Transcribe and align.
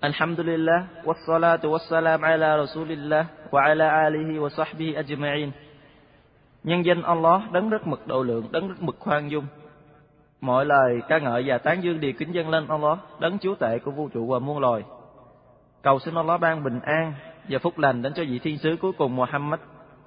Alhamdulillah 0.00 1.04
wassalatu 1.04 1.76
wassalam 1.76 2.24
ala 2.24 2.64
Rasulillah 2.64 3.52
wa 3.52 3.60
ala 3.60 4.08
alihi 4.08 4.40
wa 4.40 4.48
sahbihi 4.48 4.96
ajma'in. 4.96 5.52
Nhân 6.64 6.84
danh 6.84 7.02
Allah 7.02 7.52
đấng 7.52 7.70
rất 7.70 7.86
mực 7.86 8.06
độ 8.06 8.22
lượng, 8.22 8.48
đấng 8.52 8.68
rất 8.68 8.82
mực 8.82 8.96
khoan 8.98 9.30
dung. 9.30 9.46
Mọi 10.40 10.64
lời 10.64 11.00
ca 11.08 11.18
ngợi 11.18 11.42
và 11.46 11.58
tán 11.58 11.82
dương 11.82 12.00
đều 12.00 12.12
kính 12.18 12.32
dân 12.32 12.48
lên 12.48 12.66
Allah, 12.68 12.98
đấng 13.20 13.38
chúa 13.38 13.54
tể 13.54 13.78
của 13.78 13.90
vũ 13.90 14.08
trụ 14.08 14.26
và 14.26 14.38
muôn 14.38 14.58
loài. 14.58 14.82
Cầu 15.82 15.98
xin 15.98 16.14
Allah 16.14 16.40
ban 16.40 16.64
bình 16.64 16.80
an 16.80 17.12
và 17.48 17.58
phúc 17.58 17.78
lành 17.78 18.02
đến 18.02 18.12
cho 18.12 18.22
vị 18.22 18.38
thiên 18.38 18.58
sứ 18.58 18.76
cuối 18.80 18.92
cùng 18.98 19.16
Muhammad, 19.16 19.60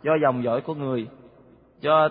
cho 0.03 0.11
dòng 0.23 0.43
dõi 0.43 0.61
của 0.61 0.73
người, 0.73 1.07
cho 1.81 2.09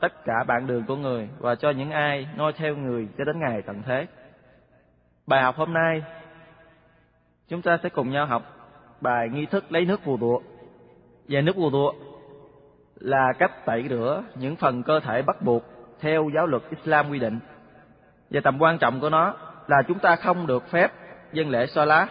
tất 0.00 0.24
cả 0.24 0.44
bạn 0.46 0.66
đường 0.66 0.84
của 0.88 0.96
người 0.96 1.28
và 1.38 1.54
cho 1.54 1.70
những 1.70 1.90
ai 1.90 2.28
noi 2.36 2.52
theo 2.52 2.76
người 2.76 3.08
cho 3.18 3.24
đến 3.24 3.40
ngày 3.40 3.62
tận 3.62 3.82
thế. 3.86 4.06
Bài 5.26 5.42
học 5.42 5.56
hôm 5.56 5.72
nay 5.72 6.02
chúng 7.52 7.62
ta 7.62 7.78
sẽ 7.82 7.88
cùng 7.88 8.10
nhau 8.10 8.26
học 8.26 8.42
bài 9.00 9.28
nghi 9.28 9.46
thức 9.46 9.72
lấy 9.72 9.84
nước 9.84 10.04
vù 10.04 10.16
đụa. 10.16 10.40
Và 11.28 11.40
nước 11.40 11.56
vù 11.56 11.70
đụa 11.70 11.92
là 12.98 13.32
cách 13.38 13.66
tẩy 13.66 13.84
rửa 13.88 14.22
những 14.34 14.56
phần 14.56 14.82
cơ 14.82 15.00
thể 15.00 15.22
bắt 15.22 15.42
buộc 15.42 15.62
theo 16.00 16.30
giáo 16.34 16.46
luật 16.46 16.62
Islam 16.70 17.10
quy 17.10 17.18
định. 17.18 17.38
Và 18.30 18.40
tầm 18.44 18.58
quan 18.62 18.78
trọng 18.78 19.00
của 19.00 19.10
nó 19.10 19.34
là 19.66 19.82
chúng 19.88 19.98
ta 19.98 20.16
không 20.16 20.46
được 20.46 20.70
phép 20.70 20.92
dân 21.32 21.50
lễ 21.50 21.66
lá, 21.74 22.08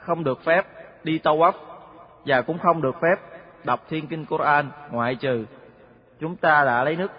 không 0.00 0.24
được 0.24 0.44
phép 0.44 0.66
đi 1.04 1.20
tawaf 1.24 1.52
và 2.26 2.42
cũng 2.42 2.58
không 2.58 2.82
được 2.82 2.94
phép 3.02 3.16
đọc 3.64 3.80
thiên 3.88 4.06
kinh 4.06 4.26
Quran 4.26 4.70
ngoại 4.90 5.14
trừ 5.14 5.44
chúng 6.20 6.36
ta 6.36 6.64
đã 6.64 6.84
lấy 6.84 6.96
nước 6.96 7.10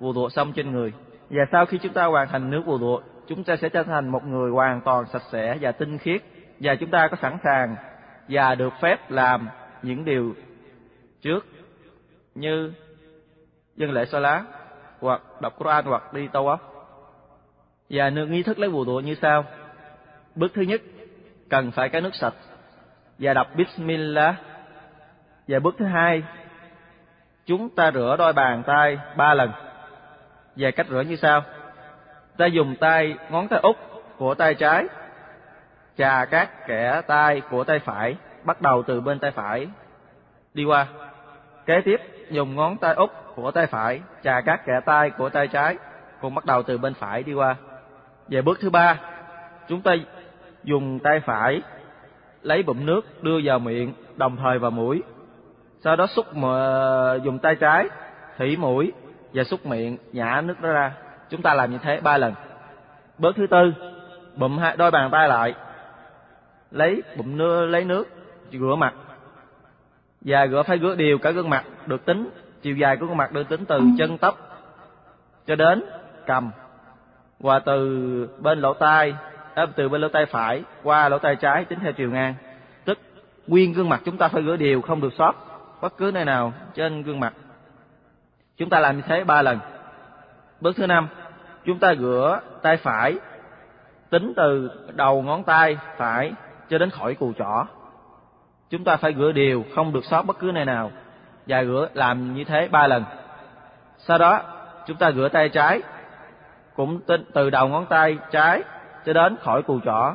vù 0.00 0.12
đụa 0.12 0.28
xong 0.28 0.52
trên 0.52 0.72
người. 0.72 0.92
Và 1.30 1.44
sau 1.52 1.66
khi 1.66 1.78
chúng 1.78 1.92
ta 1.92 2.04
hoàn 2.04 2.28
thành 2.28 2.50
nước 2.50 2.62
vù 2.66 2.78
đụa, 2.78 3.00
chúng 3.28 3.44
ta 3.44 3.56
sẽ 3.56 3.68
trở 3.68 3.82
thành 3.82 4.08
một 4.08 4.24
người 4.24 4.50
hoàn 4.50 4.80
toàn 4.80 5.04
sạch 5.12 5.22
sẽ 5.32 5.58
và 5.60 5.72
tinh 5.72 5.98
khiết 5.98 6.22
và 6.60 6.74
chúng 6.74 6.90
ta 6.90 7.08
có 7.08 7.16
sẵn 7.22 7.38
sàng 7.44 7.76
và 8.28 8.54
được 8.54 8.72
phép 8.80 9.10
làm 9.10 9.48
những 9.82 10.04
điều 10.04 10.34
trước 11.22 11.46
như 12.34 12.72
dân 13.76 13.92
lễ 13.92 14.04
lá 14.12 14.44
hoặc 15.00 15.22
đọc 15.40 15.58
Quran 15.58 15.84
hoặc 15.84 16.12
đi 16.12 16.28
tawaf. 16.32 16.58
Và 17.90 18.10
nước 18.10 18.26
nghi 18.26 18.42
thức 18.42 18.58
lấy 18.58 18.70
bùa 18.70 18.84
đụa 18.84 19.00
như 19.00 19.14
sau. 19.22 19.44
Bước 20.34 20.52
thứ 20.54 20.62
nhất, 20.62 20.80
cần 21.48 21.70
phải 21.70 21.88
cái 21.88 22.00
nước 22.00 22.14
sạch 22.14 22.34
và 23.18 23.34
đọc 23.34 23.46
Bismillah. 23.56 24.34
Và 25.48 25.58
bước 25.58 25.74
thứ 25.78 25.84
hai, 25.84 26.22
chúng 27.46 27.68
ta 27.68 27.90
rửa 27.94 28.16
đôi 28.18 28.32
bàn 28.32 28.62
tay 28.66 28.98
ba 29.16 29.34
lần. 29.34 29.52
Và 30.56 30.70
cách 30.70 30.86
rửa 30.90 31.00
như 31.00 31.16
sau. 31.16 31.42
Ta 32.36 32.46
dùng 32.46 32.76
tay 32.80 33.16
ngón 33.30 33.48
tay 33.48 33.60
út 33.62 33.76
của 34.16 34.34
tay 34.34 34.54
trái 34.54 34.86
chà 35.98 36.24
các 36.24 36.66
kẻ 36.66 37.02
tay 37.06 37.42
của 37.50 37.64
tay 37.64 37.78
phải, 37.78 38.16
bắt 38.44 38.60
đầu 38.60 38.82
từ 38.82 39.00
bên 39.00 39.18
tay 39.18 39.30
phải 39.30 39.68
đi 40.54 40.64
qua. 40.64 40.86
Kế 41.66 41.80
tiếp, 41.84 42.00
dùng 42.30 42.54
ngón 42.54 42.76
tay 42.76 42.94
út 42.94 43.10
của 43.34 43.50
tay 43.50 43.66
phải 43.66 44.00
chà 44.22 44.40
các 44.40 44.66
kẻ 44.66 44.80
tay 44.86 45.10
của 45.10 45.28
tay 45.28 45.48
trái, 45.48 45.76
cùng 46.20 46.34
bắt 46.34 46.44
đầu 46.44 46.62
từ 46.62 46.78
bên 46.78 46.94
phải 46.94 47.22
đi 47.22 47.32
qua. 47.32 47.56
Về 48.28 48.42
bước 48.42 48.58
thứ 48.60 48.70
ba, 48.70 49.00
chúng 49.68 49.82
ta 49.82 49.94
dùng 50.64 50.98
tay 50.98 51.20
phải 51.20 51.62
lấy 52.42 52.62
bụng 52.62 52.86
nước 52.86 53.22
đưa 53.22 53.40
vào 53.44 53.58
miệng, 53.58 53.92
đồng 54.16 54.36
thời 54.36 54.58
vào 54.58 54.70
mũi. 54.70 55.02
Sau 55.80 55.96
đó 55.96 56.06
xúc 56.06 56.36
mà 56.36 56.48
dùng 57.24 57.38
tay 57.38 57.54
trái 57.54 57.88
thủy 58.38 58.56
mũi 58.56 58.92
và 59.34 59.44
xúc 59.44 59.66
miệng 59.66 59.98
nhả 60.12 60.40
nước 60.40 60.60
đó 60.60 60.68
ra. 60.68 60.92
Chúng 61.30 61.42
ta 61.42 61.54
làm 61.54 61.70
như 61.70 61.78
thế 61.82 62.00
ba 62.00 62.18
lần. 62.18 62.34
Bước 63.18 63.36
thứ 63.36 63.46
tư, 63.46 63.72
bụm 64.36 64.58
hai 64.58 64.76
đôi 64.76 64.90
bàn 64.90 65.10
tay 65.12 65.28
lại, 65.28 65.54
lấy 66.70 67.02
bụng 67.16 67.36
nước 67.36 67.66
lấy 67.66 67.84
nước 67.84 68.08
rửa 68.52 68.74
mặt. 68.78 68.94
Và 70.20 70.46
rửa 70.46 70.62
phải 70.66 70.78
rửa 70.78 70.94
đều 70.94 71.18
cả 71.18 71.30
gương 71.30 71.50
mặt 71.50 71.64
được 71.86 72.04
tính 72.04 72.30
chiều 72.62 72.76
dài 72.76 72.96
của 72.96 73.06
gương 73.06 73.16
mặt 73.16 73.32
được 73.32 73.48
tính 73.48 73.64
từ 73.64 73.80
chân 73.98 74.18
tóc 74.18 74.38
cho 75.46 75.56
đến 75.56 75.84
cầm. 76.26 76.50
Và 77.38 77.58
từ 77.58 78.28
bên 78.40 78.58
lỗ 78.58 78.74
tai 78.74 79.14
à, 79.54 79.66
từ 79.76 79.88
bên 79.88 80.00
lỗ 80.00 80.08
tai 80.08 80.26
phải 80.26 80.62
qua 80.82 81.08
lỗ 81.08 81.18
tai 81.18 81.36
trái 81.36 81.64
tính 81.64 81.78
theo 81.82 81.92
chiều 81.92 82.10
ngang. 82.10 82.34
Tức 82.84 82.98
nguyên 83.46 83.72
gương 83.72 83.88
mặt 83.88 84.02
chúng 84.04 84.18
ta 84.18 84.28
phải 84.28 84.42
rửa 84.42 84.56
đều 84.56 84.80
không 84.80 85.00
được 85.00 85.12
sót 85.18 85.34
bất 85.80 85.96
cứ 85.96 86.10
nơi 86.14 86.24
nào 86.24 86.52
trên 86.74 87.02
gương 87.02 87.20
mặt. 87.20 87.32
Chúng 88.56 88.70
ta 88.70 88.80
làm 88.80 88.96
như 88.96 89.02
thế 89.06 89.24
ba 89.24 89.42
lần. 89.42 89.58
Bước 90.60 90.76
thứ 90.76 90.86
năm 90.86 91.08
chúng 91.64 91.78
ta 91.78 91.94
rửa 91.94 92.40
tay 92.62 92.76
phải 92.76 93.18
tính 94.10 94.32
từ 94.36 94.70
đầu 94.94 95.22
ngón 95.22 95.44
tay 95.44 95.76
phải 95.96 96.32
cho 96.68 96.78
đến 96.78 96.90
khỏi 96.90 97.14
cù 97.14 97.32
chỏ. 97.38 97.66
Chúng 98.70 98.84
ta 98.84 98.96
phải 98.96 99.14
rửa 99.18 99.32
đều, 99.32 99.64
không 99.74 99.92
được 99.92 100.04
sót 100.04 100.22
bất 100.22 100.38
cứ 100.38 100.50
nơi 100.54 100.64
nào. 100.64 100.90
Và 101.46 101.64
rửa 101.64 101.88
làm 101.94 102.34
như 102.34 102.44
thế 102.44 102.68
ba 102.70 102.86
lần. 102.86 103.04
Sau 103.98 104.18
đó, 104.18 104.40
chúng 104.86 104.96
ta 104.96 105.12
rửa 105.12 105.28
tay 105.32 105.48
trái, 105.48 105.82
cũng 106.76 107.00
từ 107.34 107.50
đầu 107.50 107.68
ngón 107.68 107.86
tay 107.86 108.18
trái 108.30 108.62
cho 109.06 109.12
đến 109.12 109.36
khỏi 109.42 109.62
cù 109.62 109.80
chỏ 109.84 110.14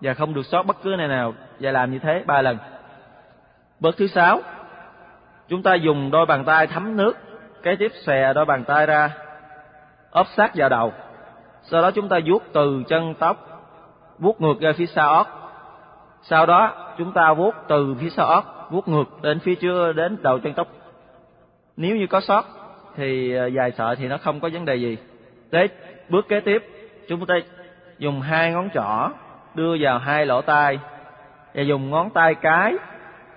và 0.00 0.14
không 0.14 0.34
được 0.34 0.46
sót 0.46 0.62
bất 0.62 0.76
cứ 0.82 0.94
nơi 0.98 1.08
nào 1.08 1.34
và 1.60 1.70
làm 1.70 1.90
như 1.90 1.98
thế 1.98 2.22
ba 2.26 2.42
lần. 2.42 2.58
Bước 3.80 3.96
thứ 3.98 4.06
sáu, 4.06 4.40
chúng 5.48 5.62
ta 5.62 5.74
dùng 5.74 6.10
đôi 6.10 6.26
bàn 6.26 6.44
tay 6.44 6.66
thấm 6.66 6.96
nước, 6.96 7.16
kế 7.62 7.76
tiếp 7.76 7.92
xòe 7.94 8.32
đôi 8.32 8.44
bàn 8.44 8.64
tay 8.64 8.86
ra, 8.86 9.10
ốp 10.10 10.26
sát 10.36 10.50
vào 10.54 10.68
đầu. 10.68 10.92
Sau 11.62 11.82
đó 11.82 11.90
chúng 11.90 12.08
ta 12.08 12.18
vuốt 12.26 12.42
từ 12.52 12.82
chân 12.88 13.14
tóc, 13.14 13.36
vuốt 14.18 14.40
ngược 14.40 14.60
ra 14.60 14.72
phía 14.76 14.86
sau 14.86 15.14
óc 15.14 15.37
sau 16.22 16.46
đó 16.46 16.72
chúng 16.98 17.12
ta 17.12 17.32
vuốt 17.32 17.54
từ 17.68 17.94
phía 18.00 18.10
sau 18.10 18.26
óc, 18.26 18.68
vuốt 18.70 18.88
ngược 18.88 19.22
đến 19.22 19.38
phía 19.38 19.54
trước 19.54 19.92
đến 19.92 20.16
đầu 20.22 20.38
chân 20.38 20.54
tóc. 20.54 20.68
Nếu 21.76 21.96
như 21.96 22.06
có 22.06 22.20
sót 22.20 22.44
thì 22.96 23.32
ờ, 23.32 23.46
dài 23.46 23.72
sợi 23.78 23.96
thì 23.96 24.08
nó 24.08 24.18
không 24.18 24.40
có 24.40 24.50
vấn 24.52 24.64
đề 24.64 24.76
gì. 24.76 24.96
thế 25.52 25.68
bước 26.08 26.28
kế 26.28 26.40
tiếp, 26.40 26.66
chúng 27.08 27.26
ta 27.26 27.34
dùng 27.98 28.20
hai 28.20 28.52
ngón 28.52 28.68
trỏ 28.74 29.10
đưa 29.54 29.76
vào 29.80 29.98
hai 29.98 30.26
lỗ 30.26 30.42
tai 30.42 30.78
và 31.54 31.62
dùng 31.62 31.90
ngón 31.90 32.10
tay 32.10 32.34
cái 32.34 32.74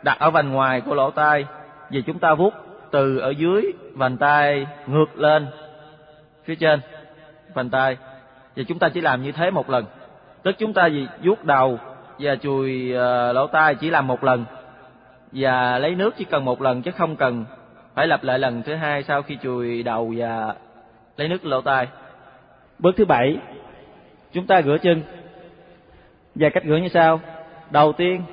đặt 0.04 0.20
ở 0.20 0.32
vành 0.32 0.52
ngoài 0.52 0.82
của 0.82 0.96
lỗ 0.96 1.12
tai 1.12 1.46
vì 1.90 2.02
chúng 2.02 2.20
ta 2.20 2.34
vuốt 2.34 2.54
từ 2.92 3.18
ở 3.18 3.30
dưới 3.30 3.72
vành 3.94 4.18
tai 4.18 4.68
ngược 4.88 5.20
lên 5.20 5.48
phía 6.44 6.56
trên 6.56 6.80
vành 7.54 7.70
tai 7.70 7.98
và 8.56 8.64
chúng 8.68 8.80
ta 8.80 8.90
chỉ 8.94 9.02
làm 9.02 9.24
như 9.24 9.32
thế 9.32 9.52
một 9.52 9.70
lần 9.70 9.86
tức 10.44 10.56
chúng 10.60 10.74
ta 10.74 10.88
gì 10.88 11.08
vuốt 11.24 11.46
đầu 11.46 11.80
và 12.22 12.36
chùi 12.36 12.94
ờ, 12.94 13.34
lỗ 13.34 13.48
tai 13.48 13.76
chỉ 13.76 13.90
làm 13.90 14.08
một 14.08 14.24
lần. 14.24 14.46
Và 15.32 15.80
lấy 15.80 15.96
nước 15.96 16.14
chỉ 16.18 16.26
cần 16.26 16.46
một 16.46 16.62
lần 16.62 16.82
chứ 16.82 16.92
không 16.92 17.16
cần 17.16 17.46
phải 17.94 18.08
lặp 18.08 18.24
lại 18.24 18.40
lần 18.40 18.64
thứ 18.64 18.76
hai 18.76 19.04
sau 19.04 19.22
khi 19.22 19.38
chùi 19.44 19.84
đầu 19.84 20.14
và 20.18 20.56
lấy 21.18 21.28
nước 21.28 21.46
lỗ 21.46 21.62
tai. 21.62 21.88
Bước 22.80 22.96
thứ 22.98 23.06
bảy, 23.06 23.38
chúng 24.32 24.48
ta 24.48 24.62
rửa 24.62 24.78
chân. 24.82 25.02
Và 26.36 26.50
cách 26.54 26.64
rửa 26.68 26.76
như 26.76 26.88
sau. 26.88 27.20
Đầu 27.70 27.94
tiên, 27.94 28.24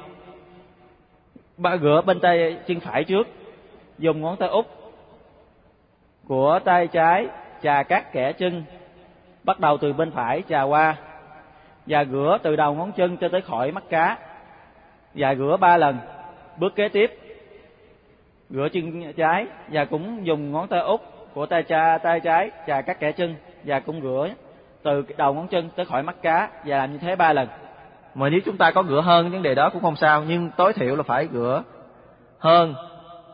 ba, 1.57 1.77
rửa 1.77 2.03
bên 2.07 2.21
tay 2.21 2.57
chân 2.67 2.81
phải 2.81 3.05
trước. 3.05 3.27
Dùng 3.99 4.21
ngón 4.21 4.37
tay 4.37 4.49
út 4.49 4.67
của 6.27 6.59
tay 6.65 6.87
trái 6.87 7.27
chà 7.63 7.83
các 7.83 8.13
kẻ 8.13 8.33
chân. 8.33 8.65
Bắt 9.45 9.61
đầu 9.61 9.79
từ 9.79 9.93
bên 9.93 10.11
phải 10.11 10.43
chà 10.49 10.63
qua 10.63 10.97
và 11.89 12.05
rửa 12.05 12.39
từ 12.43 12.57
đầu 12.57 12.75
ngón 12.75 12.93
chân 12.93 13.17
cho 13.17 13.29
tới 13.29 13.41
khỏi 13.41 13.73
mắt 13.73 13.85
cá. 13.91 14.19
Và 15.15 15.35
rửa 15.35 15.57
ba 15.61 15.77
lần. 15.77 15.99
Bước 16.59 16.75
kế 16.75 16.89
tiếp. 16.89 17.19
Rửa 18.51 18.69
chân 18.73 19.13
trái 19.13 19.47
và 19.69 19.85
cũng 19.85 20.27
dùng 20.27 20.53
ngón 20.53 20.69
tay 20.69 20.81
út 20.81 21.01
của 21.35 21.47
tay 21.47 21.63
cha, 21.63 21.99
tay 21.99 22.21
trái 22.21 22.51
chà 22.67 22.83
các 22.83 23.01
kẻ 23.01 23.13
chân 23.13 23.35
và 23.65 23.81
cũng 23.81 24.01
rửa 24.01 24.29
từ 24.83 25.03
đầu 25.17 25.35
ngón 25.35 25.49
chân 25.49 25.69
tới 25.77 25.87
khỏi 25.87 26.03
mắt 26.03 26.17
cá 26.23 26.49
và 26.65 26.77
làm 26.77 26.93
như 26.93 26.99
thế 26.99 27.17
ba 27.17 27.33
lần. 27.33 27.49
Mà 28.15 28.29
nếu 28.29 28.41
chúng 28.45 28.57
ta 28.57 28.71
có 28.71 28.85
rửa 28.89 29.01
hơn 29.01 29.31
vấn 29.31 29.43
đề 29.43 29.55
đó 29.55 29.71
cũng 29.71 29.83
không 29.83 29.97
sao, 29.97 30.25
nhưng 30.29 30.51
tối 30.57 30.73
thiểu 30.73 30.97
là 30.97 31.03
phải 31.03 31.29
rửa 31.33 31.63
hơn 32.39 32.75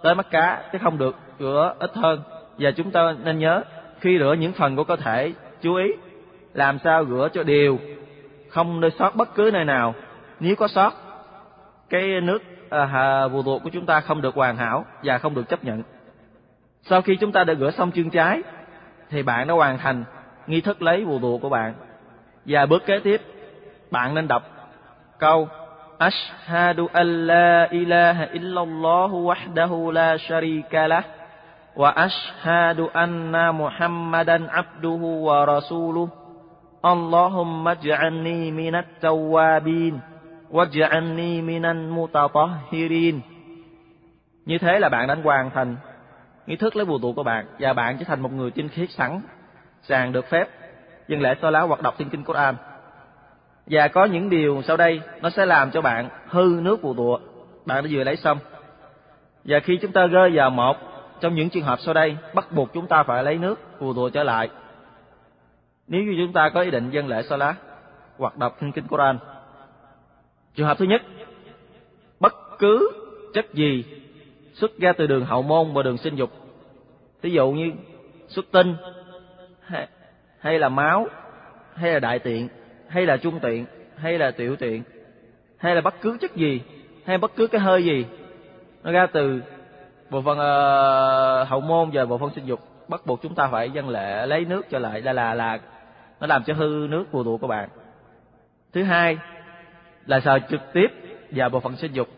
tới 0.03 0.15
mắt 0.15 0.27
cá, 0.31 0.63
chứ 0.73 0.79
không 0.83 0.99
được 0.99 1.17
rửa 1.39 1.75
ít 1.79 1.91
hơn. 1.95 2.23
Và 2.59 2.71
chúng 2.71 2.91
ta 2.91 3.15
nên 3.25 3.39
nhớ, 3.39 3.63
khi 4.01 4.19
rửa 4.19 4.37
những 4.39 4.53
phần 4.53 4.77
của 4.77 4.85
cơ 4.85 4.97
thể, 4.97 5.33
chú 5.63 5.75
ý 5.75 5.85
làm 6.55 6.79
sao 6.79 7.05
rửa 7.05 7.29
cho 7.33 7.43
đều 7.43 7.79
không 8.55 8.81
nơi 8.81 8.91
sót 8.99 9.17
bất 9.17 9.35
cứ 9.35 9.51
nơi 9.53 9.65
nào. 9.65 9.95
Nếu 10.41 10.57
có 10.57 10.69
sót 10.69 10.93
cái 11.91 12.21
nước 12.21 12.43
à, 12.71 13.27
vụ 13.27 13.43
thuộc 13.43 13.63
của 13.63 13.71
chúng 13.71 13.87
ta 13.87 14.01
không 14.01 14.23
được 14.23 14.35
hoàn 14.35 14.57
hảo 14.57 14.85
và 15.03 15.19
không 15.19 15.35
được 15.35 15.49
chấp 15.49 15.65
nhận. 15.65 15.83
Sau 16.83 17.03
khi 17.03 17.17
chúng 17.17 17.33
ta 17.33 17.45
đã 17.45 17.55
rửa 17.55 17.71
xong 17.71 17.91
chân 17.91 18.11
trái 18.11 18.43
thì 19.11 19.23
bạn 19.23 19.47
đã 19.49 19.55
hoàn 19.55 19.79
thành 19.79 20.05
nghi 20.47 20.61
thức 20.61 20.83
lấy 20.83 21.05
vụ 21.05 21.19
thuộc 21.19 21.43
của 21.43 21.49
bạn. 21.49 21.75
Và 22.47 22.67
bước 22.67 22.87
kế 22.87 22.99
tiếp 22.99 23.21
bạn 23.91 24.15
nên 24.15 24.29
đọc 24.29 24.43
câu 25.19 25.49
Ashhadu 25.99 26.87
an 26.93 27.27
la 27.27 27.69
ilaha 27.71 28.27
illallah 28.33 29.11
wahdahu 29.11 29.91
la 29.91 30.17
sharika 30.19 30.87
lah 30.89 31.05
wa 31.77 31.95
ashhadu 31.95 32.89
anna 32.93 33.53
Muhammadan 33.53 34.47
abduhu 34.47 35.25
wa 35.25 35.47
rasuluhu 35.47 36.24
اللهم 36.86 37.68
اجعلني 37.68 38.52
من 38.52 38.76
التوابين 38.76 40.00
waj'alni 40.52 41.42
minan 41.44 41.90
mutatahhirin. 41.90 43.20
Như 44.46 44.58
thế 44.58 44.80
là 44.80 44.90
bạn 44.90 45.08
đã 45.08 45.16
hoàn 45.24 45.50
thành 45.50 45.76
nghi 46.48 46.56
thức 46.56 46.76
lấy 46.76 46.86
bùa 46.86 47.00
tụ 47.02 47.14
của 47.14 47.24
bạn 47.24 47.46
và 47.60 47.74
bạn 47.74 47.98
trở 47.98 48.06
thành 48.06 48.22
một 48.22 48.32
người 48.34 48.52
tinh 48.52 48.70
khiết 48.70 48.90
sẵn 48.90 49.22
sàng 49.82 50.12
được 50.12 50.26
phép 50.30 50.48
dân 51.08 51.22
lễ 51.22 51.36
so 51.42 51.50
lá 51.50 51.62
hoặc 51.62 51.82
đọc 51.82 51.96
thiên 51.98 52.10
kinh 52.10 52.24
Quran. 52.24 52.56
Và 53.68 53.88
có 53.88 54.06
những 54.06 54.30
điều 54.30 54.62
sau 54.62 54.78
đây 54.78 55.02
nó 55.22 55.30
sẽ 55.30 55.46
làm 55.46 55.72
cho 55.72 55.82
bạn 55.82 56.10
hư 56.28 56.60
nước 56.62 56.84
bùa 56.84 56.94
tụ 56.94 57.18
bạn 57.66 57.84
đã 57.84 57.90
vừa 57.92 58.04
lấy 58.04 58.16
xong. 58.16 58.38
Và 59.44 59.60
khi 59.60 59.78
chúng 59.82 59.92
ta 59.92 60.08
rơi 60.08 60.32
vào 60.34 60.50
một 60.50 60.78
trong 61.22 61.36
những 61.36 61.50
trường 61.50 61.64
hợp 61.64 61.80
sau 61.80 61.94
đây, 61.94 62.18
bắt 62.34 62.52
buộc 62.52 62.74
chúng 62.74 62.88
ta 62.88 63.04
phải 63.04 63.24
lấy 63.24 63.38
nước 63.38 63.80
bùa 63.80 63.94
tụ 63.94 64.10
trở 64.10 64.24
lại. 64.24 64.50
Nếu 65.89 66.03
như 66.03 66.15
chúng 66.19 66.33
ta 66.33 66.49
có 66.49 66.61
ý 66.61 66.71
định 66.71 66.91
dân 66.91 67.09
lễ 67.09 67.23
so 67.23 67.37
lá 67.37 67.55
hoặc 68.19 68.37
đọc 68.37 68.57
kinh 68.61 68.73
kinh 68.73 68.87
Quran. 68.87 69.19
Trường 70.55 70.67
hợp 70.67 70.79
thứ 70.79 70.85
nhất, 70.85 71.03
bất 72.21 72.35
cứ 72.59 72.91
chất 73.35 73.55
gì 73.55 73.85
xuất 74.55 74.79
ra 74.79 74.93
từ 74.93 75.07
đường 75.07 75.25
hậu 75.25 75.43
môn 75.43 75.73
và 75.75 75.83
đường 75.83 75.99
sinh 75.99 76.17
dục. 76.17 76.31
Ví 77.23 77.31
dụ 77.31 77.51
như 77.51 77.73
xuất 78.29 78.45
tinh 78.53 78.77
hay, 79.61 79.89
hay 80.39 80.59
là 80.59 80.69
máu 80.69 81.07
hay 81.75 81.93
là 81.93 81.99
đại 81.99 82.19
tiện 82.19 82.49
hay 82.89 83.07
là 83.07 83.17
trung 83.17 83.41
tiện 83.41 83.67
hay 83.97 84.19
là 84.19 84.31
tiểu 84.31 84.57
tiện 84.57 84.83
hay 85.57 85.75
là 85.75 85.81
bất 85.81 85.95
cứ 86.01 86.19
chất 86.21 86.37
gì 86.37 86.61
hay 87.05 87.19
bất 87.19 87.37
cứ 87.37 87.47
cái 87.47 87.61
hơi 87.61 87.85
gì 87.85 88.07
nó 88.83 88.93
ra 88.93 89.07
từ 89.07 89.43
bộ 90.11 90.23
phận 90.23 90.39
uh, 90.39 91.49
hậu 91.49 91.61
môn 91.61 91.91
và 91.93 92.05
bộ 92.05 92.19
phận 92.19 92.31
sinh 92.35 92.47
dục 92.47 92.61
bắt 92.89 93.07
buộc 93.07 93.23
chúng 93.23 93.35
ta 93.35 93.49
phải 93.53 93.71
dân 93.71 93.89
lệ 93.89 94.27
lấy 94.27 94.45
nước 94.45 94.71
trở 94.71 94.79
lại 94.79 95.01
là 95.01 95.13
là 95.13 95.35
là 95.35 95.59
nó 96.21 96.27
làm 96.27 96.43
cho 96.45 96.55
hư 96.55 96.87
nước 96.91 97.05
phù 97.11 97.25
tụ 97.25 97.39
của 97.39 97.47
bạn. 97.47 97.69
Thứ 98.73 98.83
hai 98.83 99.19
là 100.07 100.21
sờ 100.21 100.39
trực 100.51 100.61
tiếp 100.73 100.87
vào 101.31 101.49
bộ 101.49 101.61
phận 101.61 101.77
sinh 101.77 101.93
dục. 101.93 102.09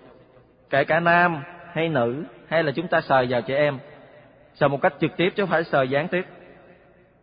Kể 0.71 0.85
cả 0.85 1.01
nam 1.01 1.43
hay 1.73 1.89
nữ 1.89 2.25
hay 2.49 2.63
là 2.63 2.73
chúng 2.73 2.89
ta 2.89 3.01
sờ 3.01 3.27
vào 3.29 3.43
trẻ 3.43 3.57
em, 3.57 3.79
sờ 4.55 4.69
một 4.69 4.83
cách 4.83 4.95
trực 5.01 5.17
tiếp 5.17 5.33
chứ 5.37 5.43
không 5.43 5.51
phải 5.51 5.65
sờ 5.65 5.83
gián 5.83 6.09
tiếp. 6.09 6.27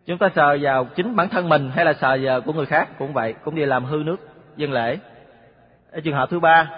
Chúng 0.06 0.18
ta 0.18 0.28
sờ 0.34 0.58
vào 0.60 0.84
chính 0.84 1.16
bản 1.16 1.28
thân 1.28 1.48
mình 1.48 1.70
hay 1.74 1.84
là 1.84 1.92
sờ 1.92 2.18
vào 2.22 2.40
của 2.40 2.52
người 2.52 2.66
khác 2.66 2.88
cũng 2.98 3.12
vậy, 3.12 3.34
cũng 3.44 3.54
đi 3.54 3.64
làm 3.64 3.84
hư 3.84 3.96
nước, 3.96 4.16
dân 4.56 4.72
lễ. 4.72 4.98
Ở 5.92 6.00
trường 6.00 6.14
hợp 6.14 6.30
thứ 6.30 6.40
ba 6.40 6.70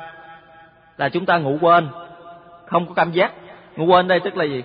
là 0.96 1.08
chúng 1.08 1.26
ta 1.26 1.38
ngủ 1.38 1.58
quên, 1.60 1.88
không 2.66 2.86
có 2.86 2.94
cảm 2.94 3.12
giác. 3.12 3.32
Ngủ 3.76 3.84
quên 3.84 4.08
đây 4.08 4.20
tức 4.20 4.36
là 4.36 4.44
gì? 4.44 4.64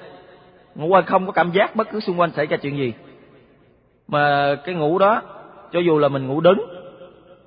Ngủ 0.76 0.88
quên 0.88 1.06
không 1.06 1.26
có 1.26 1.32
cảm 1.32 1.52
giác 1.52 1.76
bất 1.76 1.90
cứ 1.92 2.00
xung 2.00 2.20
quanh 2.20 2.32
xảy 2.32 2.46
ra 2.46 2.58
chuyện 2.58 2.78
gì 2.78 2.94
mà 4.08 4.56
cái 4.56 4.76
ngủ 4.76 5.00
đó, 5.00 5.22
cho 5.72 5.80
dù 5.80 6.00
là 6.00 6.08
mình 6.08 6.28
ngủ 6.28 6.42
đứng, 6.42 6.60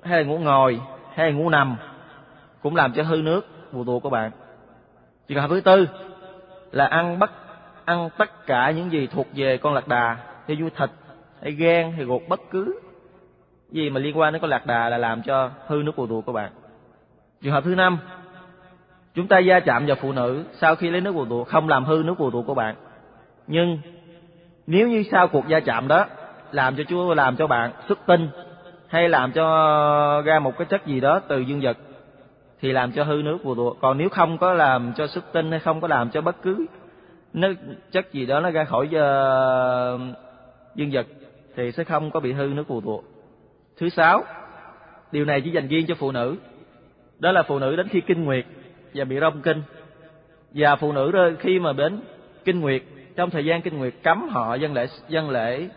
hay 0.01 0.17
là 0.19 0.27
ngủ 0.27 0.37
ngồi, 0.37 0.81
hay 1.13 1.31
là 1.31 1.37
ngủ 1.37 1.49
nằm, 1.49 1.75
cũng 2.61 2.75
làm 2.75 2.93
cho 2.93 3.03
hư 3.03 3.15
nước 3.15 3.47
vụ 3.71 3.83
tụ 3.83 3.99
của 3.99 4.09
bạn. 4.09 4.31
Trường 5.27 5.41
hợp 5.41 5.47
thứ 5.49 5.61
tư 5.61 5.87
là 6.71 6.85
ăn 6.85 7.19
bắt, 7.19 7.31
ăn 7.85 8.09
tất 8.17 8.45
cả 8.45 8.71
những 8.71 8.91
gì 8.91 9.07
thuộc 9.07 9.27
về 9.35 9.57
con 9.57 9.73
lạc 9.73 9.87
đà, 9.87 10.17
hay 10.47 10.57
vui 10.61 10.69
thịt, 10.69 10.89
hay 11.41 11.51
gan, 11.51 11.91
hay 11.91 12.05
gột 12.05 12.21
bất 12.29 12.39
cứ 12.51 12.79
gì 13.71 13.89
mà 13.89 13.99
liên 13.99 14.17
quan 14.17 14.33
đến 14.33 14.41
con 14.41 14.51
lạc 14.51 14.65
đà 14.65 14.89
là 14.89 14.97
làm 14.97 15.21
cho 15.21 15.49
hư 15.67 15.75
nước 15.75 15.95
vụ 15.95 16.07
tụ 16.07 16.21
của 16.21 16.33
bạn. 16.33 16.51
Trường 17.41 17.53
hợp 17.53 17.63
thứ 17.63 17.75
năm, 17.75 17.97
chúng 19.13 19.27
ta 19.27 19.39
gia 19.39 19.59
chạm 19.59 19.85
vào 19.85 19.95
phụ 20.01 20.11
nữ 20.11 20.43
sau 20.53 20.75
khi 20.75 20.89
lấy 20.89 21.01
nước 21.01 21.11
vụ 21.11 21.25
tụ 21.25 21.43
không 21.43 21.69
làm 21.69 21.85
hư 21.85 22.03
nước 22.05 22.17
vụ 22.17 22.31
tụ 22.31 22.43
của 22.43 22.53
bạn. 22.53 22.75
Nhưng 23.47 23.79
nếu 24.67 24.87
như 24.87 25.03
sau 25.11 25.27
cuộc 25.27 25.47
gia 25.47 25.59
chạm 25.59 25.87
đó 25.87 26.05
làm 26.55 26.75
cho 26.75 26.83
chúa 26.89 27.13
làm 27.13 27.35
cho 27.35 27.47
bạn 27.47 27.71
xuất 27.87 27.99
tinh 28.05 28.29
hay 28.87 29.09
làm 29.09 29.31
cho 29.31 29.45
ra 30.25 30.39
một 30.39 30.57
cái 30.57 30.65
chất 30.65 30.85
gì 30.85 30.99
đó 30.99 31.21
từ 31.27 31.39
dương 31.39 31.61
vật 31.61 31.77
thì 32.61 32.71
làm 32.71 32.91
cho 32.91 33.03
hư 33.03 33.21
nước 33.23 33.37
phù 33.43 33.55
tụ 33.55 33.73
còn 33.81 33.97
nếu 33.97 34.09
không 34.09 34.37
có 34.37 34.53
làm 34.53 34.93
cho 34.97 35.07
xuất 35.07 35.33
tinh 35.33 35.51
hay 35.51 35.59
không 35.59 35.81
có 35.81 35.87
làm 35.87 36.09
cho 36.09 36.21
bất 36.21 36.41
cứ 36.41 36.65
nó 37.33 37.47
chất 37.91 38.13
gì 38.13 38.25
đó 38.25 38.39
nó 38.39 38.49
ra 38.49 38.63
khỏi 38.63 38.85
uh, 38.85 40.01
dương 40.75 40.89
vật 40.91 41.05
thì 41.55 41.71
sẽ 41.71 41.83
không 41.83 42.11
có 42.11 42.19
bị 42.19 42.33
hư 42.33 42.43
nước 42.43 42.63
phù 42.67 42.81
thuộc. 42.81 43.03
thứ 43.77 43.89
sáu 43.89 44.23
điều 45.11 45.25
này 45.25 45.41
chỉ 45.41 45.51
dành 45.51 45.67
riêng 45.67 45.85
cho 45.87 45.95
phụ 45.95 46.11
nữ. 46.11 46.35
Đó 47.19 47.31
là 47.31 47.43
phụ 47.43 47.59
nữ 47.59 47.75
đến 47.75 47.87
khi 47.87 48.01
kinh 48.01 48.25
nguyệt 48.25 48.45
và 48.93 49.05
bị 49.05 49.19
rong 49.19 49.41
kinh. 49.41 49.61
Và 50.51 50.75
phụ 50.75 50.91
nữ 50.91 51.35
khi 51.39 51.59
mà 51.59 51.73
đến 51.73 52.01
kinh 52.45 52.59
nguyệt 52.59 52.81
trong 53.15 53.29
thời 53.29 53.45
gian 53.45 53.61
kinh 53.61 53.77
nguyệt 53.77 53.93
cấm 54.03 54.29
họ 54.29 54.55
dân 54.55 54.73
lễ 54.73 54.87
dân 55.09 55.29
lễ 55.29 55.67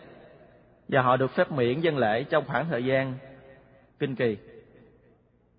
và 0.88 1.02
họ 1.02 1.17
được 1.17 1.31
phép 1.31 1.52
miễn 1.52 1.81
dân 1.81 1.99
lễ 1.99 2.25
trong 2.25 2.44
khoảng 2.46 2.67
thời 2.70 2.85
gian 2.85 3.14
kinh 3.99 4.17
kỳ. 4.17 4.37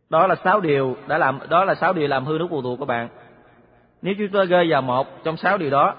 Đó 0.10 0.28
là 0.28 0.36
sáu 0.44 0.60
điều 0.60 0.96
đã 1.08 1.18
làm, 1.18 1.40
đó 1.50 1.66
là 1.66 1.76
sáu 1.76 1.94
điều 1.94 2.08
làm 2.08 2.26
hư 2.26 2.38
nước 2.40 2.48
phù 2.50 2.62
thuộc 2.62 2.80
của 2.80 2.86
bạn. 2.86 3.10
Nếu 4.02 4.14
chúng 4.18 4.30
ta 4.30 4.44
rơi 4.44 4.68
vào 4.70 4.82
một 4.82 5.24
trong 5.24 5.38
sáu 5.38 5.58
điều 5.58 5.70
đó, 5.70 5.96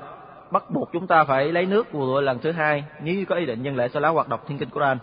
bắt 0.51 0.71
buộc 0.71 0.93
chúng 0.93 1.07
ta 1.07 1.25
phải 1.25 1.53
lấy 1.53 1.67
nước 1.67 1.87
phù 1.93 2.07
thuộc 2.07 2.23
lần 2.23 2.39
thứ 2.39 2.53
hai 2.53 2.85
nếu 3.03 3.25
có 3.29 3.37
ý 3.37 3.47
định 3.47 3.63
dân 3.63 3.77
lễ 3.77 3.89
sau 3.89 4.03
lá 4.03 4.09
hoặc 4.09 4.29
đọc 4.29 4.45
thiên 4.47 4.59
kinh 4.59 4.71
Quran. 4.71 4.99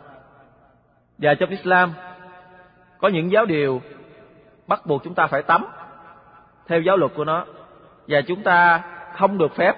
Và 1.17 1.33
trong 1.33 1.49
Islam, 1.49 1.93
có 2.97 3.07
những 3.07 3.31
giáo 3.31 3.45
điều 3.45 3.81
bắt 4.67 4.85
buộc 4.85 5.03
chúng 5.03 5.13
ta 5.13 5.27
phải 5.27 5.43
tắm 5.43 5.65
theo 6.67 6.81
giáo 6.81 6.97
luật 6.97 7.11
của 7.15 7.25
nó. 7.25 7.45
Và 8.07 8.21
chúng 8.27 8.43
ta 8.43 8.83
không 9.15 9.37
được 9.37 9.55
phép 9.55 9.75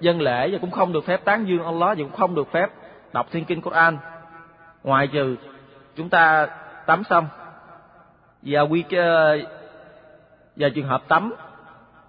dân 0.00 0.20
lễ 0.20 0.50
và 0.52 0.58
cũng 0.60 0.70
không 0.70 0.92
được 0.92 1.04
phép 1.04 1.24
tán 1.24 1.44
dương 1.44 1.64
Allah 1.64 1.98
và 1.98 2.04
cũng 2.04 2.16
không 2.16 2.34
được 2.34 2.52
phép 2.52 2.70
đọc 3.14 3.26
thiên 3.30 3.44
kinh 3.44 3.60
Quran. 3.60 3.98
Ngoại 4.82 5.06
trừ 5.06 5.36
chúng 5.96 6.08
ta 6.08 6.46
tắm 6.86 7.02
xong, 7.04 7.26
và 8.42 8.60
quy 8.60 8.84
và 10.56 10.68
trường 10.74 10.88
hợp 10.88 11.02
tắm 11.08 11.34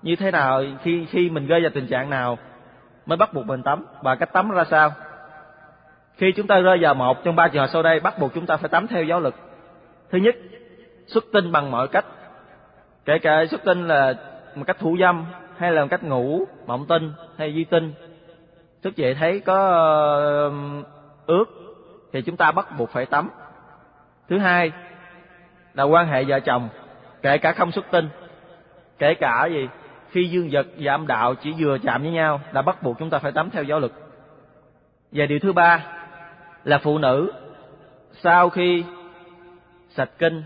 như 0.01 0.15
thế 0.15 0.31
nào, 0.31 0.63
khi 0.83 1.05
khi 1.09 1.29
mình 1.29 1.47
rơi 1.47 1.61
vào 1.61 1.71
tình 1.73 1.87
trạng 1.87 2.09
nào 2.09 2.37
mới 3.05 3.17
bắt 3.17 3.33
buộc 3.33 3.45
mình 3.45 3.63
tắm, 3.63 3.85
và 4.01 4.15
cách 4.15 4.33
tắm 4.33 4.51
ra 4.51 4.63
sao. 4.63 4.91
Khi 6.17 6.31
chúng 6.31 6.47
ta 6.47 6.59
rơi 6.59 6.77
vào 6.81 6.93
một 6.93 7.23
trong 7.23 7.35
ba 7.35 7.47
trường 7.47 7.61
hợp 7.61 7.67
sau 7.67 7.83
đây, 7.83 7.99
bắt 7.99 8.19
buộc 8.19 8.33
chúng 8.33 8.45
ta 8.45 8.57
phải 8.57 8.69
tắm 8.69 8.87
theo 8.87 9.03
giáo 9.03 9.19
lực 9.19 9.35
thứ 10.11 10.17
nhất, 10.17 10.35
xuất 11.07 11.23
tinh 11.33 11.51
bằng 11.51 11.71
mọi 11.71 11.87
cách, 11.87 12.05
kể 13.05 13.19
cả 13.19 13.45
xuất 13.51 13.63
tinh 13.65 13.87
là 13.87 14.13
một 14.55 14.63
cách 14.67 14.79
thủ 14.79 14.97
dâm, 14.99 15.25
hay 15.57 15.71
là 15.71 15.81
một 15.81 15.87
cách 15.91 16.03
ngủ 16.03 16.45
mộng 16.65 16.85
tinh, 16.89 17.13
hay 17.37 17.53
di 17.53 17.63
tinh. 17.63 17.93
Thức 18.83 18.95
dậy 18.95 19.15
thấy 19.19 19.39
có 19.39 19.57
ướt 21.25 21.45
thì 22.13 22.21
chúng 22.21 22.37
ta 22.37 22.51
bắt 22.51 22.67
buộc 22.77 22.89
phải 22.89 23.05
tắm. 23.05 23.29
Thứ 24.29 24.37
hai, 24.37 24.71
là 25.73 25.83
quan 25.83 26.07
hệ 26.07 26.23
vợ 26.23 26.39
chồng, 26.39 26.69
kể 27.21 27.37
cả 27.37 27.51
không 27.51 27.71
xuất 27.71 27.85
tinh, 27.91 28.09
kể 28.97 29.13
cả 29.13 29.45
gì, 29.45 29.67
khi 30.09 30.29
dương 30.29 30.49
vật 30.51 30.67
và 30.79 30.93
âm 30.93 31.07
đạo, 31.07 31.35
chỉ 31.35 31.53
vừa 31.59 31.77
chạm 31.77 32.01
với 32.01 32.11
nhau, 32.11 32.41
là 32.51 32.61
bắt 32.61 32.83
buộc 32.83 32.99
chúng 32.99 33.09
ta 33.09 33.19
phải 33.19 33.31
tắm 33.31 33.49
theo 33.49 33.63
giáo 33.63 33.79
lực 33.79 33.93
và 35.11 35.25
điều 35.25 35.39
thứ 35.39 35.53
ba, 35.53 35.85
là 36.63 36.77
phụ 36.77 36.97
nữ, 36.97 37.31
sau 38.11 38.49
khi 38.49 38.83
sạch 39.89 40.09
kinh, 40.17 40.43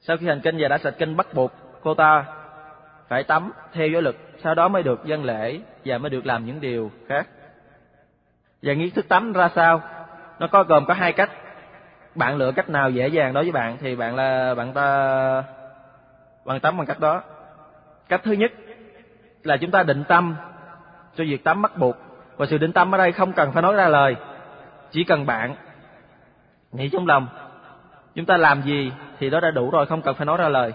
sau 0.00 0.16
khi 0.16 0.26
hành 0.26 0.40
kinh 0.40 0.56
và 0.58 0.68
đã 0.68 0.78
sạch 0.78 0.94
kinh, 0.98 1.16
bắt 1.16 1.34
buộc 1.34 1.52
cô 1.82 1.94
ta 1.94 2.24
phải 3.08 3.24
tắm 3.24 3.52
theo 3.72 3.88
giáo 3.88 4.00
lực 4.00 4.16
sau 4.42 4.54
đó 4.54 4.68
mới 4.68 4.82
được 4.82 5.04
dân 5.04 5.24
lễ 5.24 5.60
và 5.84 5.98
mới 5.98 6.10
được 6.10 6.26
làm 6.26 6.46
những 6.46 6.60
điều 6.60 6.90
khác 7.08 7.28
và 8.62 8.72
nghi 8.72 8.90
thức 8.90 9.08
tắm 9.08 9.32
ra 9.32 9.48
sao? 9.54 9.82
Nó 10.38 10.46
có 10.46 10.62
gồm 10.62 10.84
có 10.84 10.94
hai 10.94 11.12
cách. 11.12 11.30
Bạn 12.14 12.36
lựa 12.36 12.52
cách 12.52 12.68
nào 12.68 12.90
dễ 12.90 13.08
dàng 13.08 13.32
đối 13.32 13.44
với 13.44 13.52
bạn 13.52 13.76
thì 13.80 13.96
bạn 13.96 14.16
là, 14.16 14.54
bạn 14.54 14.72
ta 14.72 15.44
bạn 16.44 16.60
tắm 16.60 16.76
bằng 16.76 16.86
cách 16.86 17.00
đó. 17.00 17.22
Cách 18.08 18.20
thứ 18.24 18.32
nhất 18.32 18.52
là 19.42 19.56
chúng 19.56 19.70
ta 19.70 19.82
định 19.82 20.04
tâm 20.08 20.36
cho 21.16 21.24
việc 21.24 21.44
tắm 21.44 21.62
bắt 21.62 21.76
buộc. 21.76 21.96
Và 22.36 22.46
sự 22.46 22.58
định 22.58 22.72
tâm 22.72 22.94
ở 22.94 22.98
đây 22.98 23.12
không 23.12 23.32
cần 23.32 23.52
phải 23.52 23.62
nói 23.62 23.74
ra 23.74 23.88
lời. 23.88 24.16
Chỉ 24.90 25.04
cần 25.04 25.26
bạn 25.26 25.54
nghĩ 26.72 26.88
trong 26.88 27.06
lòng, 27.06 27.28
chúng 28.14 28.26
ta 28.26 28.36
làm 28.36 28.62
gì 28.62 28.92
thì 29.18 29.30
đó 29.30 29.40
đã 29.40 29.50
đủ 29.50 29.70
rồi, 29.70 29.86
không 29.86 30.02
cần 30.02 30.14
phải 30.14 30.26
nói 30.26 30.36
ra 30.36 30.48
lời. 30.48 30.72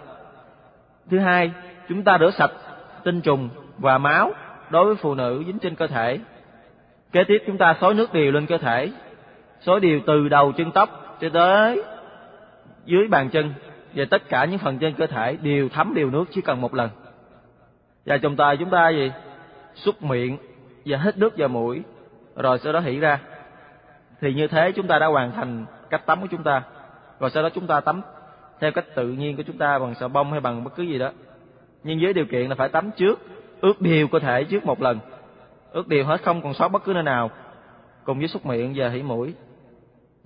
Thứ 1.09 1.19
hai, 1.19 1.51
chúng 1.89 2.03
ta 2.03 2.17
rửa 2.19 2.31
sạch 2.31 2.51
tinh 3.03 3.21
trùng 3.21 3.49
và 3.77 3.97
máu 3.97 4.31
đối 4.69 4.85
với 4.85 4.95
phụ 4.95 5.15
nữ 5.15 5.43
dính 5.47 5.59
trên 5.59 5.75
cơ 5.75 5.87
thể 5.87 6.19
kế 7.11 7.23
tiếp 7.23 7.43
chúng 7.47 7.57
ta 7.57 7.75
xối 7.81 7.93
nước 7.93 8.13
điều 8.13 8.31
lên 8.31 8.45
cơ 8.45 8.57
thể. 8.57 8.91
Xối 9.61 9.79
đều 9.79 9.99
từ 10.05 10.29
đầu 10.29 10.51
chân 10.51 10.71
tóc 10.71 11.17
cho 11.21 11.29
tới 11.29 11.83
dưới 12.85 13.07
bàn 13.07 13.29
chân 13.29 13.53
và 13.95 14.05
tất 14.09 14.29
cả 14.29 14.45
những 14.45 14.59
phần 14.59 14.79
trên 14.79 14.93
cơ 14.93 15.07
thể 15.07 15.37
đều 15.41 15.69
thấm 15.69 15.93
đều 15.95 16.09
nước 16.09 16.25
chỉ 16.31 16.41
cần 16.41 16.61
một 16.61 16.73
lần. 16.73 16.89
Và 18.05 18.17
chúng 18.17 18.35
ta 18.35 18.55
chúng 18.55 18.69
ta 18.69 18.89
gì? 18.89 19.11
Xúc 19.75 20.03
miệng 20.03 20.37
và 20.85 20.97
hít 20.97 21.17
nước 21.17 21.33
vào 21.37 21.47
mũi. 21.47 21.81
Rồi 22.35 22.59
sau 22.59 22.73
đó 22.73 22.79
hỉ 22.79 22.99
ra. 22.99 23.19
Thì 24.21 24.33
như 24.33 24.47
thế 24.47 24.71
chúng 24.71 24.87
ta 24.87 24.99
đã 24.99 25.07
hoàn 25.07 25.31
thành 25.31 25.65
cách 25.89 26.05
tắm 26.05 26.21
của 26.21 26.27
chúng 26.31 26.43
ta. 26.43 26.61
Rồi 27.19 27.29
sau 27.29 27.43
đó 27.43 27.49
chúng 27.49 27.67
ta 27.67 27.79
tắm 27.79 28.01
theo 28.59 28.71
cách 28.71 28.95
tự 28.95 29.07
nhiên 29.07 29.37
của 29.37 29.43
chúng 29.43 29.57
ta 29.57 29.79
bằng 29.79 29.95
xà 29.95 30.07
bông 30.07 30.31
hay 30.31 30.39
bằng 30.39 30.63
bất 30.63 30.75
cứ 30.75 30.83
gì 30.83 30.99
đó. 30.99 31.11
Nhưng 31.83 31.99
với 32.01 32.13
điều 32.13 32.25
kiện 32.25 32.49
là 32.49 32.55
phải 32.55 32.69
tắm 32.69 32.91
trước 32.97 33.19
ướt 33.61 33.81
đều 33.81 34.07
cơ 34.07 34.19
thể 34.19 34.43
trước 34.43 34.65
một 34.65 34.81
lần 34.81 34.99
ướt 35.71 35.87
đều 35.87 36.05
hết 36.05 36.21
không 36.23 36.41
còn 36.41 36.53
sót 36.53 36.67
bất 36.67 36.83
cứ 36.83 36.93
nơi 36.93 37.03
nào. 37.03 37.31
Cùng 38.03 38.19
với 38.19 38.27
xúc 38.27 38.45
miệng 38.45 38.73
và 38.75 38.89
hỉ 38.89 39.03
mũi. 39.03 39.33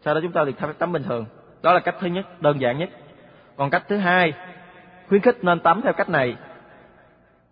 Sau 0.05 0.13
đó 0.13 0.19
chúng 0.23 0.31
ta 0.31 0.45
thì 0.45 0.53
tắm 0.79 0.91
bình 0.91 1.03
thường. 1.03 1.25
Đó 1.61 1.73
là 1.73 1.79
cách 1.79 1.95
thứ 1.99 2.07
nhất, 2.07 2.41
đơn 2.41 2.61
giản 2.61 2.77
nhất. 2.77 2.89
Còn 3.55 3.69
cách 3.69 3.83
thứ 3.87 3.97
hai, 3.97 4.33
khuyến 5.09 5.21
khích 5.21 5.43
nên 5.43 5.59
tắm 5.59 5.81
theo 5.81 5.93
cách 5.93 6.09
này. 6.09 6.35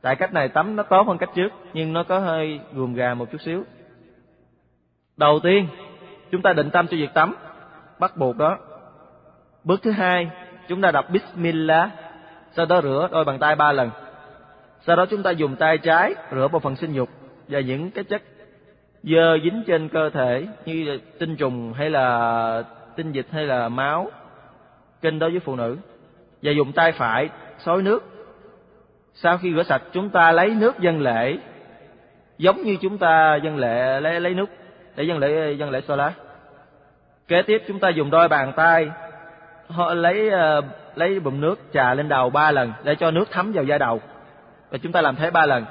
Tại 0.01 0.15
cách 0.15 0.33
này 0.33 0.49
tắm 0.49 0.75
nó 0.75 0.83
tốt 0.83 1.07
hơn 1.07 1.17
cách 1.17 1.29
trước, 1.35 1.49
nhưng 1.73 1.93
nó 1.93 2.03
có 2.03 2.19
hơi 2.19 2.59
gùm 2.73 2.93
gà 2.93 3.13
một 3.13 3.31
chút 3.31 3.41
xíu. 3.41 3.63
Đầu 5.17 5.39
tiên, 5.43 5.67
chúng 6.31 6.41
ta 6.41 6.53
định 6.53 6.69
tâm 6.69 6.87
cho 6.87 6.97
việc 6.97 7.13
tắm. 7.13 7.35
Bắt 7.99 8.17
buộc 8.17 8.37
đó. 8.37 8.57
Bước 9.63 9.81
thứ 9.83 9.91
hai, 9.91 10.29
chúng 10.67 10.81
ta 10.81 10.91
đọc 10.91 11.05
bismillah, 11.09 11.89
sau 12.51 12.65
đó 12.65 12.81
rửa 12.81 13.07
đôi 13.11 13.25
bàn 13.25 13.39
tay 13.39 13.55
ba 13.55 13.71
lần. 13.71 13.89
Sau 14.85 14.95
đó 14.95 15.05
chúng 15.05 15.23
ta 15.23 15.31
dùng 15.31 15.55
tay 15.55 15.77
trái 15.77 16.15
rửa 16.31 16.47
bộ 16.47 16.59
phận 16.59 16.75
sinh 16.75 16.93
dục 16.93 17.09
và 17.49 17.59
những 17.59 17.91
cái 17.91 18.03
chất 18.03 18.21
dơ 19.03 19.37
dính 19.43 19.63
trên 19.67 19.89
cơ 19.89 20.09
thể 20.09 20.47
như 20.65 20.99
tinh 21.19 21.35
trùng 21.35 21.73
hay 21.73 21.89
là 21.89 22.63
tinh 22.95 23.11
dịch 23.11 23.27
hay 23.31 23.45
là 23.45 23.69
máu 23.69 24.11
kinh 25.01 25.19
đối 25.19 25.31
với 25.31 25.39
phụ 25.39 25.55
nữ. 25.55 25.77
Và 26.41 26.51
dùng 26.51 26.71
tay 26.71 26.91
phải 26.91 27.29
xối 27.59 27.81
nước. 27.81 28.03
Sau 29.13 29.37
khi 29.37 29.53
rửa 29.53 29.63
sạch, 29.63 29.81
chúng 29.91 30.09
ta 30.09 30.31
lấy 30.31 30.49
nước 30.49 30.79
dân 30.79 31.01
lễ 31.01 31.37
giống 32.37 32.61
như 32.63 32.77
chúng 32.81 32.97
ta 32.97 33.35
dân 33.35 33.57
lễ 33.57 33.99
lấy 33.99 34.19
lấy 34.19 34.33
nước, 34.33 34.49
để 34.95 35.03
dân 35.03 35.17
lễ 35.17 35.51
dân 35.53 35.69
lễ 35.69 35.81
lá 35.87 36.13
kế 37.27 37.41
tiếp, 37.41 37.63
chúng 37.67 37.79
ta 37.79 37.89
dùng 37.89 38.09
đôi 38.09 38.27
bàn 38.27 38.53
tay, 38.55 38.89
họ 39.67 39.93
lấy 39.93 40.29
ờ, 40.29 40.61
lấy 40.95 41.19
bùm 41.19 41.41
nước 41.41 41.59
trà 41.73 41.93
lên 41.93 42.09
đầu 42.09 42.29
ba 42.29 42.51
lần, 42.51 42.73
để 42.83 42.95
cho 42.95 43.11
nước 43.11 43.25
thấm 43.31 43.51
vào 43.51 43.63
da 43.63 43.77
đầu. 43.77 44.01
Và 44.69 44.77
chúng 44.77 44.91
ta 44.91 45.01
làm 45.01 45.15
thế 45.15 45.31
ba 45.31 45.45
lần 45.45 45.65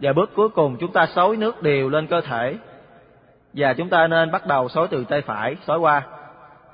và 0.00 0.12
bước 0.12 0.30
cuối 0.34 0.48
cùng 0.48 0.76
chúng 0.80 0.92
ta 0.92 1.06
xối 1.06 1.36
nước 1.36 1.62
đều 1.62 1.88
lên 1.88 2.06
cơ 2.06 2.20
thể. 2.20 2.56
Và 3.52 3.74
chúng 3.74 3.88
ta 3.88 4.06
nên 4.06 4.30
bắt 4.30 4.46
đầu 4.46 4.68
xối 4.68 4.88
từ 4.88 5.04
tay 5.04 5.20
phải, 5.20 5.56
xối 5.66 5.78
qua. 5.78 6.02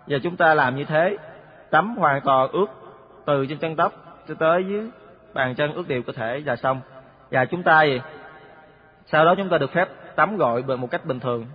Và 0.07 0.19
chúng 0.23 0.37
ta 0.37 0.55
làm 0.55 0.77
như 0.77 0.85
thế, 0.85 1.17
tắm 1.71 1.97
hoàn 1.97 2.21
toàn 2.21 2.51
ướt 2.53 2.67
từ 3.27 3.47
trên 3.47 3.59
chân 3.59 3.77
tóc 3.77 3.93
cho 4.29 4.35
tới 4.35 4.65
dưới 4.69 4.91
bàn 5.35 5.55
chân 5.55 5.73
ướt 5.73 5.89
đều 5.89 6.03
cơ 6.03 6.13
thể 6.13 6.43
và 6.45 6.57
xong. 6.57 6.81
Và 7.31 7.45
chúng 7.45 7.63
ta 7.63 7.83
gì? 7.83 8.01
Sau 9.07 9.25
đó 9.25 9.35
chúng 9.37 9.49
ta 9.49 9.59
được 9.59 9.73
phép 9.73 9.89
tắm 10.17 10.37
gội 10.37 10.63
bằng 10.63 10.81
một 10.81 10.91
cách 10.91 11.05
bình 11.05 11.21
thường. 11.21 11.47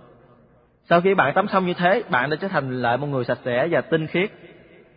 Sau 0.84 1.00
khi 1.00 1.14
bạn 1.14 1.34
tắm 1.34 1.48
xong 1.48 1.66
như 1.66 1.74
thế, 1.74 2.02
bạn 2.10 2.30
đã 2.30 2.36
trở 2.40 2.48
thành 2.48 2.82
lại 2.82 2.96
một 2.96 3.06
người 3.06 3.24
sạch 3.24 3.38
sẽ 3.44 3.68
và 3.70 3.80
tinh 3.80 4.06
khiết. 4.06 4.30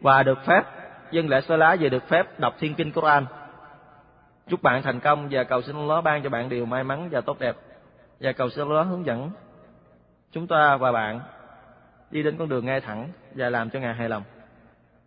Và 0.02 0.24
được 0.24 0.46
phép, 0.46 0.64
dân 1.12 1.30
lễ 1.30 1.42
sơ 1.42 1.58
lá 1.58 1.76
về 1.80 1.90
được 1.90 2.08
phép 2.08 2.40
đọc 2.40 2.56
thiên 2.60 2.76
kinh 2.76 2.92
Quran 2.92 3.26
chúc 4.48 4.62
bạn 4.62 4.84
thành 4.84 5.00
công 5.00 5.28
và 5.32 5.44
cầu 5.44 5.62
xin 5.62 5.76
Allah 5.76 6.04
ban 6.04 6.24
cho 6.24 6.30
bạn 6.30 6.50
điều 6.50 6.66
may 6.66 6.84
mắn 6.84 7.10
và 7.12 7.22
tốt 7.22 7.40
đẹp. 7.40 7.56
Và 8.20 8.32
cầu 8.32 8.50
xin 8.50 8.68
Allah 8.68 8.88
hướng 8.88 9.06
dẫn 9.06 9.32
chúng 10.32 10.48
ta 10.48 10.78
và 10.78 10.92
bạn 10.92 11.20
đi 12.12 12.24
đến 12.24 12.38
con 12.38 12.50
đường 12.50 12.66
ngay 12.66 12.82
thẳng 12.82 13.10
và 13.36 13.50
làm 13.50 13.70
cho 13.70 13.80
ngài 13.80 13.94
hài 13.94 14.10
lòng. 14.10 14.24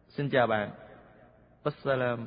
Xin 0.08 0.30
chào 0.30 0.46
bạn. 0.46 0.70
Assalamu 1.64 2.26